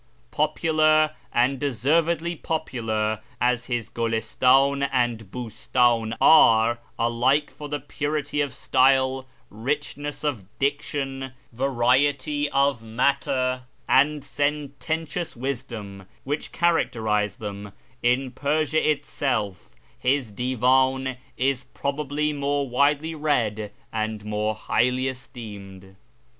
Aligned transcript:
Popular— 0.31 1.11
and 1.31 1.59
deservedly 1.59 2.35
popular— 2.35 3.21
as 3.49 3.67
his 3.67 3.87
Gulistdn 3.87 4.89
and 4.91 5.25
Biistdn 5.29 6.17
are, 6.19 6.79
alike 6.97 7.51
for 7.51 7.69
the 7.69 7.79
purity 7.79 8.41
of 8.41 8.51
style, 8.51 9.27
richness 9.51 10.23
of 10.23 10.47
diction, 10.57 11.33
variety 11.51 12.49
of 12.49 12.81
matter, 12.81 13.65
and 13.87 14.23
sententious 14.23 15.35
wisdom 15.35 16.07
which 16.23 16.51
characterise 16.51 17.35
them, 17.37 17.71
in 18.01 18.31
Persia 18.31 18.89
itself 18.89 19.75
his 19.99 20.31
Divan 20.31 21.17
is 21.37 21.65
probably 21.75 22.33
more 22.33 22.67
widely 22.67 23.13
read 23.13 23.71
and 23.93 24.25
more 24.25 24.55
highly 24.55 25.07
esteemed. 25.07 25.95